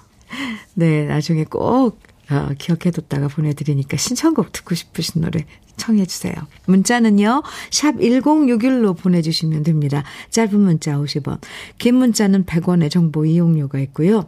[0.74, 5.46] 네, 나중에 꼭 어, 기억해뒀다가 보내드리니까 신청곡 듣고 싶으신 노래
[5.78, 6.34] 청해주세요.
[6.66, 10.04] 문자는요, 샵 1061로 보내주시면 됩니다.
[10.32, 11.40] 짧은 문자 50원,
[11.78, 14.28] 긴 문자는 100원의 정보 이용료가 있고요.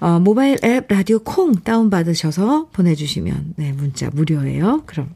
[0.00, 4.82] 어, 모바일 앱 라디오 콩 다운받으셔서 보내주시면, 네, 문자 무료예요.
[4.86, 5.14] 그럼,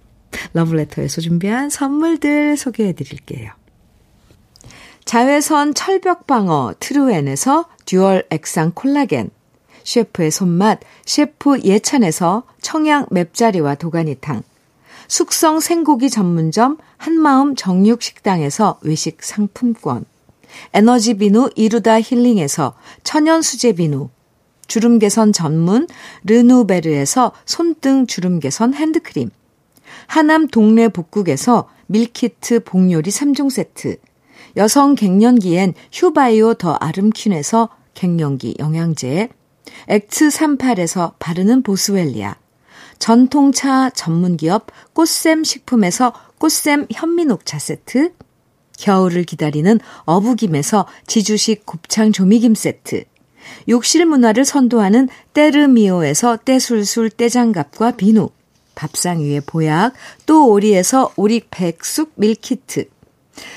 [0.52, 3.50] 러브레터에서 준비한 선물들 소개해 드릴게요.
[5.04, 9.30] 자외선 철벽방어 트루엔에서 듀얼 액상 콜라겐,
[9.86, 14.42] 셰프의 손맛 셰프 예찬에서 청양 맵자리와 도가니탕,
[15.08, 20.04] 숙성 생고기 전문점 한마음 정육식당에서 외식 상품권,
[20.74, 24.10] 에너지 비누 이루다 힐링에서 천연 수제 비누,
[24.66, 25.86] 주름 개선 전문
[26.24, 29.30] 르누베르에서 손등 주름 개선 핸드크림,
[30.08, 33.98] 하남 동네 복국에서 밀키트 복요리 3종 세트,
[34.56, 39.28] 여성 갱년기엔 휴바이오 더 아름퀸에서 갱년기 영양제,
[39.88, 42.36] 엑츠 38에서 바르는 보스웰리아,
[42.98, 48.12] 전통차 전문기업 꽃샘 식품에서 꽃샘 현미녹차 세트,
[48.78, 53.04] 겨울을 기다리는 어부김에서 지주식 곱창 조미김 세트,
[53.68, 58.30] 욕실 문화를 선도하는 때르미오에서 때술술 때장갑과 비누,
[58.74, 59.94] 밥상 위에 보약,
[60.26, 62.88] 또 오리에서 오리 백숙 밀키트,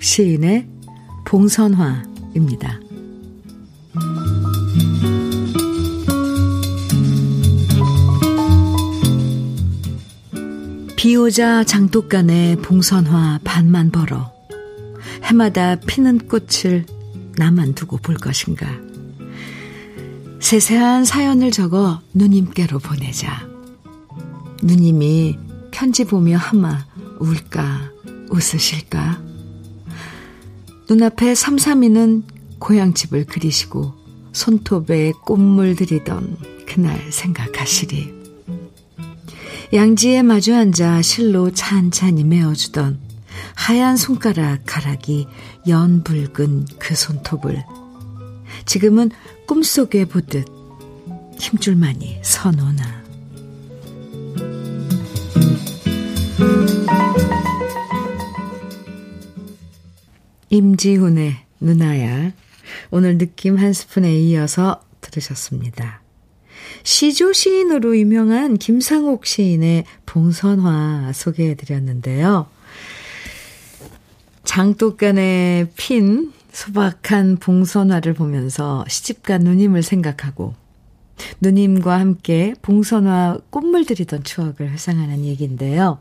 [0.00, 0.66] 시인의
[1.26, 2.80] 봉선화입니다.
[10.96, 14.32] 비 오자 장독간에 봉선화 반만 벌어
[15.24, 16.86] 해마다 피는 꽃을
[17.36, 18.66] 나만 두고 볼 것인가.
[20.40, 23.46] 세세한 사연을 적어 누님께로 보내자.
[24.62, 25.38] 누님이
[25.70, 26.86] 편지 보며 하마
[27.18, 27.90] 울까
[28.30, 29.29] 웃으실까.
[30.90, 32.24] 눈앞에 삼삼이는
[32.58, 33.94] 고향집을 그리시고
[34.32, 38.12] 손톱에 꽃물 들이던 그날 생각하시리.
[39.72, 42.98] 양지에 마주 앉아 실로 찬찬히 메어주던
[43.54, 45.28] 하얀 손가락 가락이
[45.68, 47.64] 연붉은 그 손톱을
[48.66, 49.12] 지금은
[49.46, 50.44] 꿈속에 보듯
[51.38, 52.99] 힘줄만이 서놓나.
[60.50, 62.32] 임지훈의 누나야.
[62.90, 66.02] 오늘 느낌 한 스푼에 이어서 들으셨습니다.
[66.82, 72.46] 시조 시인으로 유명한 김상옥 시인의 봉선화 소개해 드렸는데요.
[74.44, 80.54] 장독간에 핀 소박한 봉선화를 보면서 시집간 누님을 생각하고
[81.40, 85.98] 누님과 함께 봉선화 꽃물 들이던 추억을 회상하는 얘기인데요.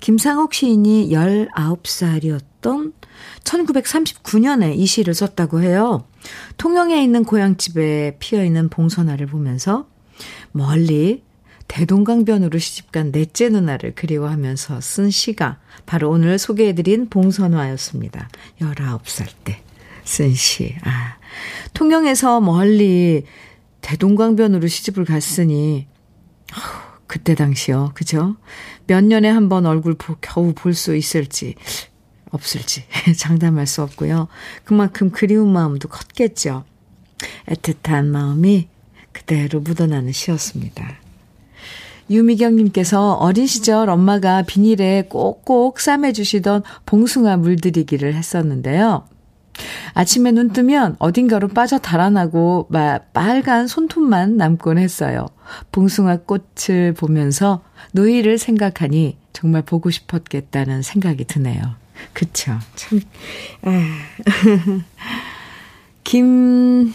[0.00, 2.92] 김상옥 시인이 19살이었 던
[3.44, 6.04] 1939년에 이 시를 썼다고 해요.
[6.56, 9.86] 통영에 있는 고향집에 피어있는 봉선화를 보면서
[10.50, 11.22] 멀리
[11.68, 18.28] 대동강변으로 시집간 넷째 누나를 그리워하면서 쓴 시가 바로 오늘 소개해드린 봉선화였습니다.
[18.60, 19.62] 19살 때
[20.06, 20.74] 쓴 시.
[20.82, 21.16] 아,
[21.74, 23.24] 통영에서 멀리
[23.82, 25.88] 대동강변으로 시집을 갔으니,
[27.06, 27.90] 그때 당시요.
[27.94, 28.36] 그죠?
[28.86, 31.56] 몇 년에 한 번 얼굴 보, 겨우 볼 수 있을지,
[32.30, 32.84] 없을지
[33.16, 34.28] 장담할 수 없고요.
[34.64, 36.64] 그만큼 그리운 마음도 컸겠죠.
[37.48, 38.68] 애틋한 마음이
[39.12, 40.98] 그대로 묻어나는 시였습니다.
[42.10, 49.04] 유미경님께서 어린 시절 엄마가 비닐에 꼭꼭 싸매주시던 봉숭아 물들이기를 했었는데요.
[49.94, 52.68] 아침에 눈 뜨면 어딘가로 빠져 달아나고
[53.12, 55.26] 빨간 손톱만 남곤 했어요.
[55.72, 57.62] 봉숭아 꽃을 보면서
[57.92, 61.85] 노이를 생각하니 정말 보고 싶었겠다는 생각이 드네요.
[62.12, 62.58] 그쵸.
[62.74, 63.00] 참,
[63.62, 63.98] 아.
[66.04, 66.94] 김,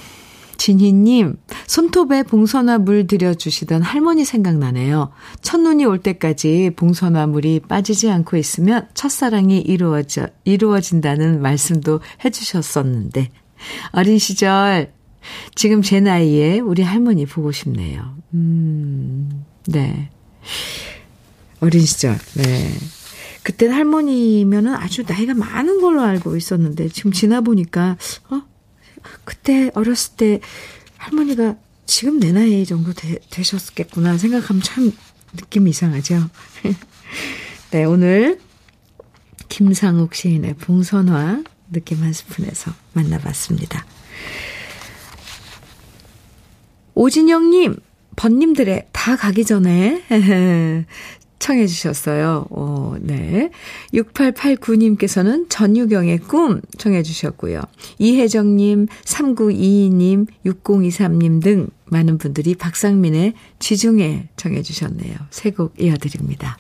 [0.58, 1.38] 진희님,
[1.68, 5.12] 손톱에 봉선화 물 들여주시던 할머니 생각나네요.
[5.42, 13.30] 첫눈이 올 때까지 봉선화 물이 빠지지 않고 있으면 첫사랑이 이루어져, 이루어진다는 말씀도 해주셨었는데,
[13.92, 14.94] 어린 시절,
[15.56, 18.16] 지금 제 나이에 우리 할머니 보고 싶네요.
[18.34, 20.10] 음, 네.
[21.60, 22.72] 어린 시절, 네.
[23.44, 27.98] 그때 할머니면은 아주 나이가 많은 걸로 알고 있었는데, 지금 지나 보니까,
[28.30, 28.42] 어?
[29.24, 30.40] 그때 어렸을 때
[30.98, 34.92] 할머니가 지금 내 나이 정도 되, 되셨겠구나 생각하면 참
[35.34, 36.30] 느낌이 이상하죠.
[37.72, 38.40] 네, 오늘
[39.50, 43.86] 김상욱 시인의 봉선화 느낌 한 스푼에서 만나봤습니다.
[46.94, 47.78] 오진영님,
[48.16, 50.04] 번님들의 다 가기 전에
[51.42, 52.46] 청해 주셨어요.
[52.52, 53.50] 어, 네.
[53.94, 57.62] 6889님께서는 전유경의 꿈 청해 주셨고요.
[57.98, 65.16] 이혜정님, 3922님, 6023님 등 많은 분들이 박상민의 지중해 청해 주셨네요.
[65.32, 66.58] 새곡 이어드립니다.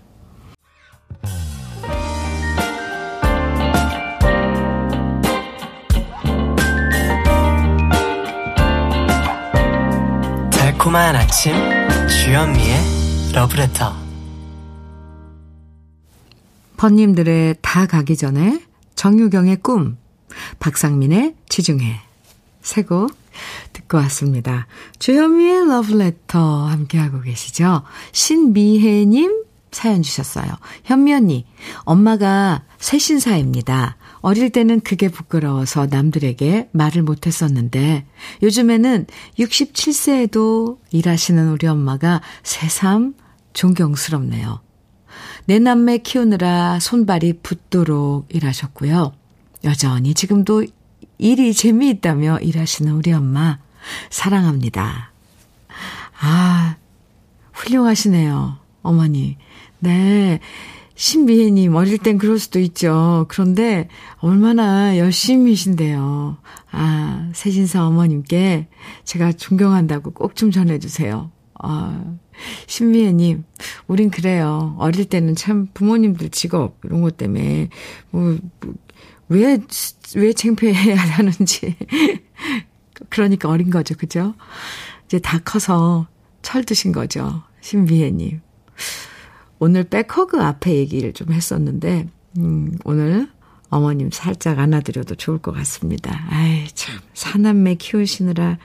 [10.51, 11.53] 달콤한 아침
[12.07, 14.10] 주현미의 러브레터
[16.81, 18.59] 번님들의 다 가기 전에
[18.95, 19.97] 정유경의 꿈,
[20.59, 21.99] 박상민의 지중해
[22.63, 23.15] 세 곡
[23.71, 24.65] 듣고 왔습니다.
[24.97, 27.83] 주현미의 러브레터 함께하고 계시죠?
[28.13, 30.47] 신미혜님 사연 주셨어요.
[30.83, 31.45] 현미 언니,
[31.81, 33.97] 엄마가 새신사입니다.
[34.21, 38.07] 어릴 때는 그게 부끄러워서 남들에게 말을 못했었는데
[38.41, 39.05] 요즘에는
[39.37, 43.13] 67세에도 일하시는 우리 엄마가 새삼
[43.53, 44.61] 존경스럽네요.
[45.45, 49.13] 내 남매 키우느라 손발이 붓도록 일하셨고요.
[49.63, 50.65] 여전히 지금도
[51.17, 53.59] 일이 재미있다며 일하시는 우리 엄마,
[54.09, 55.11] 사랑합니다.
[56.19, 56.75] 아,
[57.53, 58.57] 훌륭하시네요.
[58.81, 59.37] 어머니.
[59.79, 60.39] 네.
[60.95, 63.25] 신비혜님, 어릴 땐 그럴 수도 있죠.
[63.27, 63.87] 그런데
[64.19, 66.37] 얼마나 열심히신데요.
[66.71, 68.67] 아, 세진사 어머님께
[69.03, 71.31] 제가 존경한다고 꼭 좀 전해주세요.
[71.63, 72.03] 아,
[72.67, 73.43] 신미애님,
[73.87, 74.75] 우린 그래요.
[74.79, 77.69] 어릴 때는 참 부모님들 직업, 이런 것 때문에,
[78.09, 78.73] 뭐, 뭐
[79.29, 79.59] 왜,
[80.15, 81.75] 왜 창피해야 하는지.
[83.09, 83.95] 그러니까 어린 거죠.
[83.95, 84.35] 그죠?
[85.05, 86.07] 이제 다 커서
[86.41, 87.43] 철 드신 거죠.
[87.61, 88.41] 신미애님.
[89.59, 93.29] 오늘 백허그 앞에 얘기를 좀 했었는데, 음, 오늘
[93.69, 96.25] 어머님 살짝 안아드려도 좋을 것 같습니다.
[96.29, 98.57] 아이, 참, 사남매 키우시느라.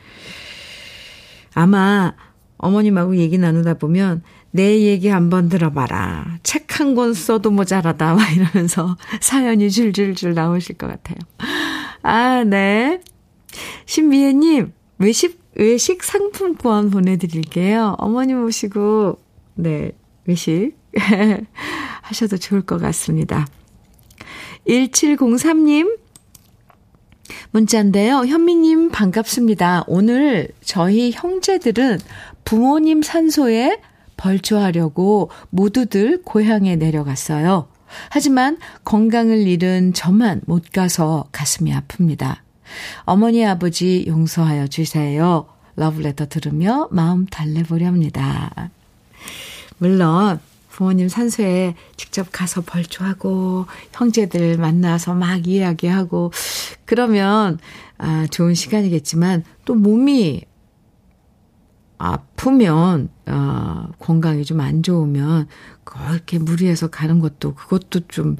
[1.55, 2.13] 아마
[2.59, 6.39] 어머님하고 얘기 나누다 보면 내 얘기 한번 들어봐라.
[6.43, 8.15] 책 한 권 써도 모자라다.
[8.15, 11.17] 막 이러면서 사연이 줄줄줄 나오실 것 같아요.
[12.03, 13.01] 아, 네.
[13.87, 17.95] 신미애님, 외식, 외식 상품권 보내드릴게요.
[17.99, 19.19] 어머님 오시고,
[19.55, 19.93] 네,
[20.27, 20.75] 외식
[22.03, 23.47] 하셔도 좋을 것 같습니다.
[24.69, 25.99] 1703님,
[27.57, 28.27] 문자인데요.
[28.27, 29.85] 현미님 반갑습니다.
[29.87, 32.01] 오늘 저희 형제들은
[32.45, 33.81] 부모님 산소에
[34.19, 37.67] 벌초하려고 모두들 고향에 내려갔어요.
[38.11, 42.41] 하지만 건강을 잃은 저만 못 가서 가슴이 아픕니다.
[43.05, 45.47] 어머니 아버지 용서하여 주세요.
[45.77, 48.69] 러브레터 들으며 마음 달래보렵니다.
[49.79, 50.41] 물론
[50.77, 56.33] 부모님 산소에 직접 가서 벌초하고 형제들 만나서 막 이야기하고
[56.85, 57.59] 그러면
[57.97, 60.43] 아 좋은 시간이겠지만 또 몸이
[61.97, 65.49] 아프면 어 건강이 좀 안 좋으면
[65.85, 68.37] 그렇게 무리해서 가는 것도 그것도 좀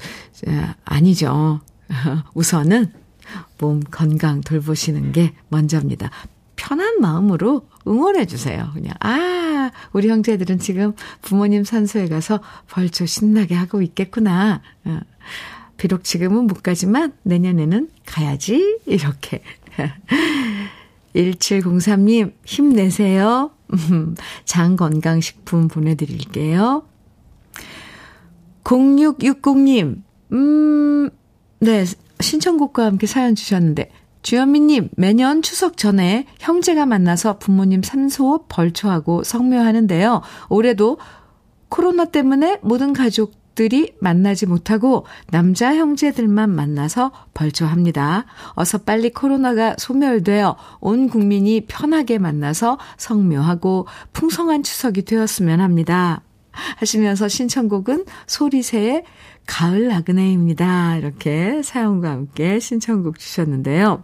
[0.85, 1.61] 아니죠.
[2.35, 2.93] 우선은
[3.57, 6.11] 몸 건강 돌보시는 게 먼저입니다.
[6.57, 8.69] 편한 마음으로 응원해 주세요.
[8.73, 14.61] 그냥, 아, 우리 형제들은 지금 부모님 산소에 가서 벌초 신나게 하고 있겠구나.
[14.83, 14.99] 어,
[15.77, 18.79] 비록 지금은 못 가지만 내년에는 가야지.
[18.85, 19.41] 이렇게.
[21.15, 23.51] 1703님, 힘내세요.
[24.45, 26.83] 장건강식품 보내드릴게요.
[28.63, 30.01] 0660님,
[30.33, 31.09] 음,
[31.59, 31.85] 네,
[32.19, 33.89] 신청곡과 함께 사연 주셨는데,
[34.27, 40.21] 주현미님, 매년 추석 전에 형제가 만나서 부모님 산소 벌초하고 성묘하는데요.
[40.49, 40.97] 올해도
[41.69, 48.25] 코로나 때문에 모든 가족들이 만나지 못하고 남자 형제들만 만나서 벌초합니다.
[48.55, 56.21] 어서 빨리 코로나가 소멸되어 온 국민이 편하게 만나서 성묘하고 풍성한 추석이 되었으면 합니다.
[56.51, 59.05] 하시면서 신청곡은 소리새의
[59.45, 60.97] 가을 나그네입니다.
[60.97, 64.03] 이렇게 사연과 함께 신청곡 주셨는데요.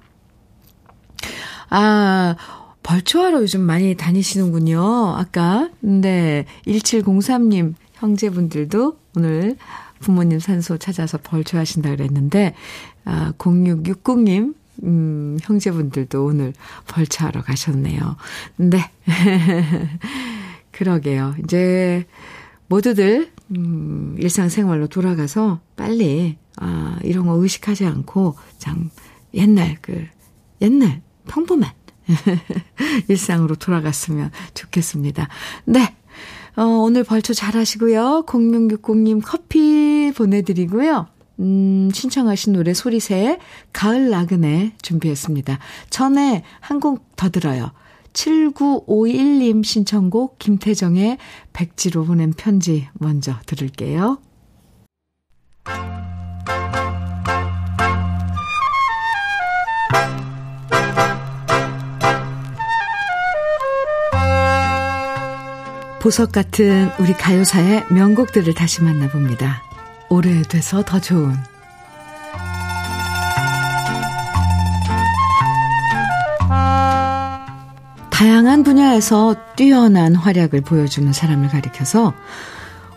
[1.69, 2.35] 아,
[2.83, 5.15] 벌초하러 요즘 많이 다니시는군요.
[5.15, 9.55] 아까, 네, 1703님 형제분들도 오늘
[9.99, 12.53] 부모님 산소 찾아서 벌초하신다 그랬는데,
[13.05, 16.53] 아, 0660님, 음, 형제분들도 오늘
[16.87, 18.17] 벌초하러 가셨네요.
[18.57, 18.91] 네.
[20.71, 21.35] 그러게요.
[21.43, 22.05] 이제
[22.67, 28.89] 모두들, 음, 일상생활로 돌아가서 빨리, 아, 이런 거 의식하지 않고, 참,
[29.33, 30.05] 옛날, 그,
[30.61, 31.71] 옛날, 평범한
[33.07, 35.27] 일상으로 돌아갔으면 좋겠습니다.
[35.65, 35.95] 네.
[36.55, 38.25] 어, 오늘 벌초 잘 하시고요.
[38.27, 41.07] 0660님 커피 보내드리고요.
[41.39, 43.39] 음, 신청하신 노래 소리새
[43.73, 45.57] 가을 나그네 준비했습니다.
[45.89, 47.71] 전에 한 곡 더 들어요.
[48.13, 51.17] 7951님 신청곡 김태정의
[51.53, 54.19] 백지로 보낸 편지 먼저 들을게요.
[66.03, 69.63] 보석 같은 우리 가요사의 명곡들을 다시 만나봅니다.
[70.09, 71.33] 오래돼서 더 좋은
[78.09, 82.13] 다양한 분야에서 뛰어난 활약을 보여주는 사람을 가리켜서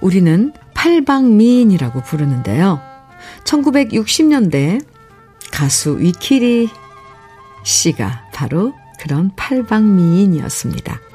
[0.01, 2.81] 우리는 팔방미인이라고 부르는데요.
[3.45, 4.85] 1960년대
[5.53, 6.69] 가수 위키리
[7.63, 11.06] 씨가 바로 그런 팔방미인이었습니다.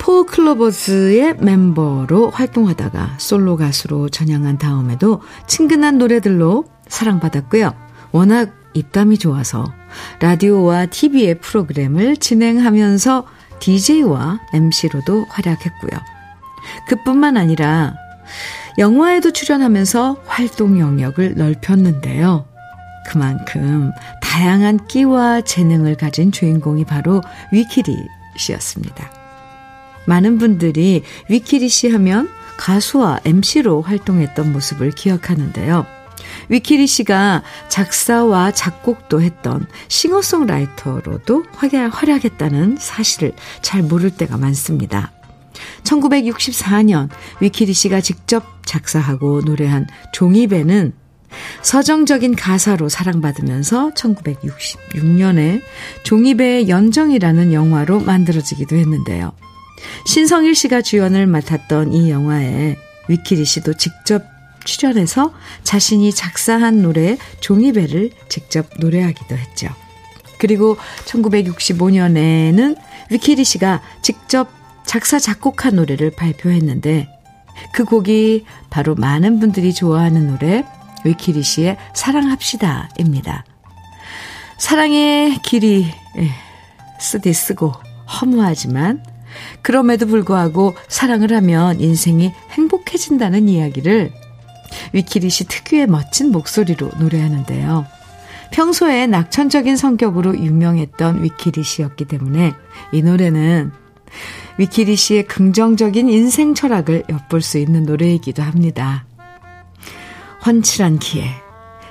[0.00, 7.72] 포클로버즈의 멤버로 활동하다가 솔로 가수로 전향한 다음에도 친근한 노래들로 사랑받았고요.
[8.10, 9.72] 워낙 입담이 좋아서
[10.20, 13.26] 라디오와 TV의 프로그램을 진행하면서
[13.60, 16.00] DJ와 MC로도 활약했고요.
[16.88, 17.94] 그뿐만 아니라
[18.78, 22.46] 영화에도 출연하면서 활동 영역을 넓혔는데요.
[23.06, 23.90] 그만큼
[24.22, 27.20] 다양한 끼와 재능을 가진 주인공이 바로
[27.52, 27.96] 위키리
[28.36, 29.19] 씨였습니다.
[30.10, 35.86] 많은 분들이 위키리 씨 하면 가수와 MC로 활동했던 모습을 기억하는데요.
[36.48, 43.32] 위키리 씨가 작사와 작곡도 했던 싱어송라이터로도 활약했다는 사실을
[43.62, 45.12] 잘 모를 때가 많습니다.
[45.84, 47.08] 1964년
[47.40, 50.92] 위키리 씨가 직접 작사하고 노래한 종이배는
[51.62, 55.62] 서정적인 가사로 사랑받으면서 1966년에
[56.02, 59.32] 종이배의 연정이라는 영화로 만들어지기도 했는데요.
[60.06, 62.76] 신성일 씨가 주연을 맡았던 이 영화에
[63.08, 64.22] 위키리 씨도 직접
[64.64, 65.32] 출연해서
[65.64, 69.68] 자신이 작사한 노래 종이배를 직접 노래하기도 했죠.
[70.38, 70.76] 그리고
[71.06, 72.76] 1965년에는
[73.10, 74.48] 위키리 씨가 직접
[74.86, 77.08] 작사, 작곡한 노래를 발표했는데
[77.72, 80.64] 그 곡이 바로 많은 분들이 좋아하는 노래
[81.04, 83.44] 위키리 씨의 사랑합시다입니다.
[84.58, 85.86] 사랑의 길이
[86.18, 86.30] 예,
[87.00, 87.72] 쓰디 쓰고
[88.20, 89.02] 허무하지만
[89.62, 94.12] 그럼에도 불구하고 사랑을 하면 인생이 행복해진다는 이야기를
[94.92, 97.86] 위키리 씨 특유의 멋진 목소리로 노래하는데요.
[98.52, 102.52] 평소에 낙천적인 성격으로 유명했던 위키리 씨였기 때문에
[102.92, 103.70] 이 노래는
[104.58, 109.06] 위키리 씨의 긍정적인 인생 철학을 엿볼 수 있는 노래이기도 합니다.
[110.44, 111.30] 훤칠한 기에,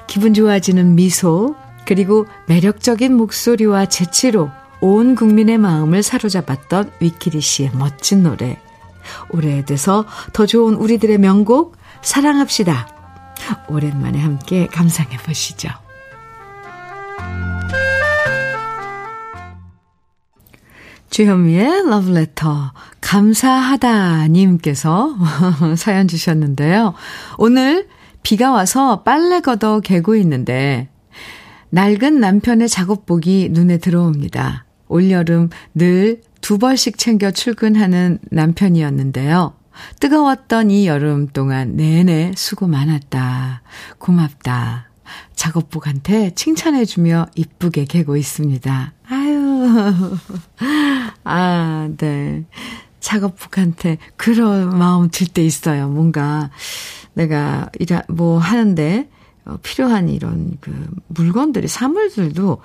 [0.08, 4.50] 기분 좋아지는 미소, 그리고 매력적인 목소리와 재치로
[4.82, 8.58] 온 국민의 마음을 사로잡았던 위키리 씨의 멋진 노래.
[9.32, 12.88] 오래돼서 더 좋은 우리들의 명곡, 사랑합시다.
[13.70, 15.70] 오랜만에 함께 감상해 보시죠.
[21.10, 22.72] 주현미의 러브레터
[23.02, 25.18] 감사하다님께서
[25.76, 26.94] 사연 주셨는데요.
[27.38, 27.90] 오늘
[28.24, 30.90] 비가 와서 빨래 걷어 개고 있는데
[31.72, 34.66] 낡은 남편의 작업복이 눈에 들어옵니다.
[34.90, 39.54] 올여름 늘 두 벌씩 챙겨 출근하는 남편이었는데요.
[40.00, 43.62] 뜨거웠던 이 여름 동안 내내 수고 많았다.
[43.98, 44.90] 고맙다.
[45.36, 48.94] 작업복한테 칭찬해주며 이쁘게 개고 있습니다.
[49.08, 50.18] 아유.
[51.24, 52.46] 아, 네.
[53.00, 55.88] 작업복한테 그런 마음 들 때 있어요.
[55.88, 56.50] 뭔가
[57.14, 59.10] 내가 이라, 뭐 하는데
[59.46, 60.72] 어, 필요한 이런 그
[61.08, 62.62] 물건들이, 사물들도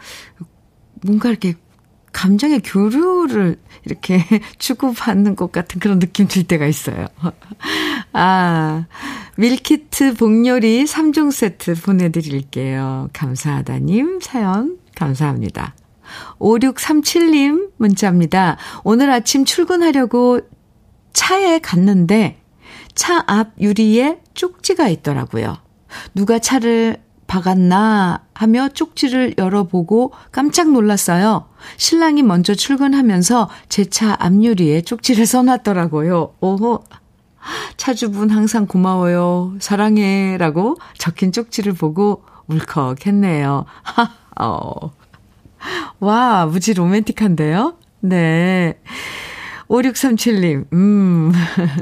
[1.03, 1.55] 뭔가 이렇게
[2.15, 4.25] 감정의 교류를 이렇게
[4.59, 7.07] 주고받는 것 같은 그런 느낌 들 때가 있어요.
[8.15, 8.87] 아,
[9.37, 13.11] 밀키트 복요리 3종 세트 보내드릴게요.
[13.13, 15.75] 감사하다님 사연 감사합니다.
[16.39, 18.57] 5637님 문자입니다.
[18.85, 20.41] 오늘 아침 출근하려고
[21.13, 22.41] 차에 갔는데
[22.95, 25.57] 차 앞 유리에 쪽지가 있더라고요.
[26.15, 31.47] 누가 차를 박았나 하며 쪽지를 열어보고 깜짝 놀랐어요.
[31.77, 36.35] 신랑이 먼저 출근하면서 제 차 앞유리에 쪽지를 써놨더라고요.
[36.41, 36.85] 오호.
[37.77, 39.55] 차주분 항상 고마워요.
[39.61, 40.37] 사랑해.
[40.39, 43.65] 라고 적힌 쪽지를 보고 울컥했네요.
[43.83, 44.11] 하,
[44.41, 44.93] 어.
[46.01, 47.75] 와, 무지 로맨틱한데요?
[48.01, 48.79] 네.
[49.69, 51.33] 5637님, 음,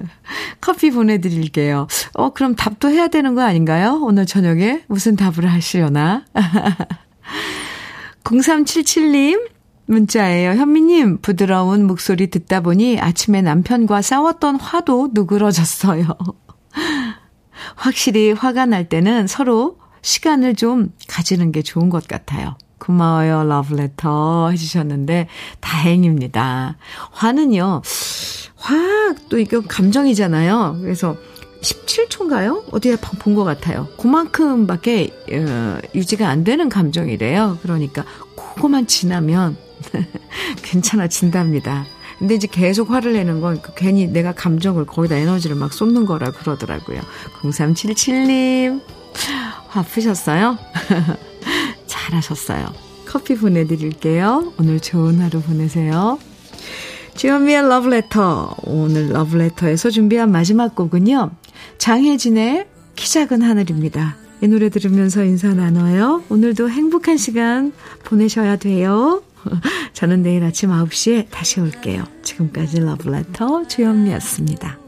[0.61, 1.87] 커피 보내드릴게요.
[2.15, 4.01] 어, 그럼 답도 해야 되는 거 아닌가요?
[4.03, 6.25] 오늘 저녁에 무슨 답을 하시려나?
[8.25, 9.51] 0377님,
[9.87, 10.53] 문자예요.
[10.53, 16.07] 현미님, 부드러운 목소리 듣다 보니 아침에 남편과 싸웠던 화도 누그러졌어요.
[17.77, 22.57] 확실히 화가 날 때는 서로 시간을 좀 가지는 게 좋은 것 같아요.
[22.87, 25.29] 고마워요, 러브레터 해주셨는데,
[25.61, 26.77] 다행입니다.
[27.13, 27.83] 화는요,
[28.57, 30.79] 화, 또 이거 감정이잖아요.
[30.83, 31.17] 그래서
[31.63, 32.65] 17초인가요?
[32.73, 33.87] 어디에 본 것 같아요.
[33.99, 37.59] 그만큼밖에, 어, 유지가 안 되는 감정이래요.
[37.63, 38.05] 그러니까,
[38.37, 39.57] 그거만 지나면,
[40.65, 41.87] 괜찮아진답니다.
[42.19, 47.01] 근데 이제 계속 화를 내는 건그 괜히 내가 감정을 거기다 에너지를 막 쏟는 거라 그러더라고요.
[47.43, 48.81] 0377님,
[49.69, 50.59] 화 푸셨어요?
[52.03, 52.67] 잘하셨어요.
[53.07, 54.53] 커피 보내드릴게요.
[54.59, 56.19] 오늘 좋은 하루 보내세요.
[57.15, 58.57] 주현미의 러브레터.
[58.65, 61.31] 오늘 러브레터에서 준비한 마지막 곡은요.
[61.79, 64.17] 장혜진의 키 작은 하늘입니다.
[64.43, 66.25] 이 노래 들으면서 인사 나눠요.
[66.29, 67.73] 오늘도 행복한 시간
[68.05, 69.23] 보내셔야 돼요.
[69.93, 72.05] 저는 내일 아침 9시에 다시 올게요.
[72.23, 74.82] 지금까지 러브레터 주현미였습니다.